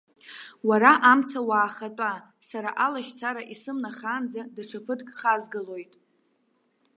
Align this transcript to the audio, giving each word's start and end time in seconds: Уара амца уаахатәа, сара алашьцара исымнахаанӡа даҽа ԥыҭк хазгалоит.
Уара 0.67 0.91
амца 1.11 1.39
уаахатәа, 1.47 2.11
сара 2.49 2.69
алашьцара 2.85 3.41
исымнахаанӡа 3.53 4.41
даҽа 4.55 4.79
ԥыҭк 4.85 5.09
хазгалоит. 5.19 5.93